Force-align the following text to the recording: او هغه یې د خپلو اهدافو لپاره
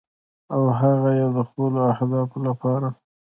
او 0.53 0.61
هغه 0.79 1.09
یې 1.19 1.27
د 1.35 1.37
خپلو 1.49 1.79
اهدافو 1.93 2.37
لپاره 2.47 2.87